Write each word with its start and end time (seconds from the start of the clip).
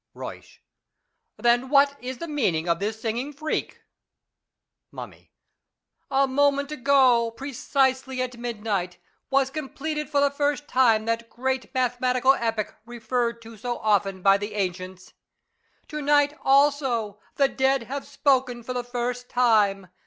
Euyscli. 0.15 0.57
Then 1.37 1.69
what 1.69 1.95
is 2.03 2.17
the 2.17 2.27
meaning 2.27 2.67
of 2.67 2.79
this 2.79 2.99
singing 2.99 3.31
freak? 3.31 3.83
Mummy. 4.91 5.31
A 6.09 6.27
moment 6.27 6.71
ago, 6.71 7.29
precisely 7.29 8.19
at 8.19 8.35
midnight, 8.35 8.97
was 9.29 9.51
completed 9.51 10.09
for 10.09 10.19
the 10.19 10.31
firfit 10.31 10.65
time 10.67 11.05
that 11.05 11.29
great 11.29 11.71
mathematical 11.75 12.33
epoch 12.33 12.75
referred 12.83 13.43
to 13.43 13.55
so 13.57 13.77
often 13.77 14.23
by 14.23 14.39
the 14.39 14.55
ancients. 14.55 15.13
To 15.89 16.01
night 16.01 16.35
also 16.41 17.19
the 17.35 17.47
dead 17.47 17.83
have 17.83 18.07
spoken 18.07 18.63
for 18.63 18.73
the 18.73 18.83
first 18.83 19.29
time. 19.29 19.85